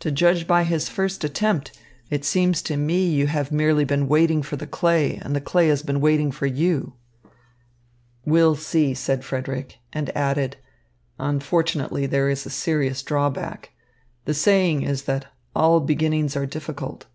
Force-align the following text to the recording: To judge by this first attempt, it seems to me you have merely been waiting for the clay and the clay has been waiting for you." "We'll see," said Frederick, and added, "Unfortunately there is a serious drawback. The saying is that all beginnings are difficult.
To 0.00 0.10
judge 0.10 0.46
by 0.46 0.62
this 0.62 0.90
first 0.90 1.24
attempt, 1.24 1.78
it 2.10 2.22
seems 2.22 2.60
to 2.60 2.76
me 2.76 3.08
you 3.08 3.28
have 3.28 3.50
merely 3.50 3.86
been 3.86 4.08
waiting 4.08 4.42
for 4.42 4.56
the 4.56 4.66
clay 4.66 5.16
and 5.16 5.34
the 5.34 5.40
clay 5.40 5.68
has 5.68 5.82
been 5.82 6.02
waiting 6.02 6.30
for 6.30 6.44
you." 6.44 6.92
"We'll 8.26 8.56
see," 8.56 8.92
said 8.92 9.24
Frederick, 9.24 9.78
and 9.90 10.14
added, 10.14 10.58
"Unfortunately 11.18 12.04
there 12.04 12.28
is 12.28 12.44
a 12.44 12.50
serious 12.50 13.02
drawback. 13.02 13.70
The 14.26 14.34
saying 14.34 14.82
is 14.82 15.04
that 15.04 15.28
all 15.56 15.80
beginnings 15.80 16.36
are 16.36 16.44
difficult. 16.44 17.06